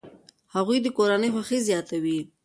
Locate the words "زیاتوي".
1.67-2.19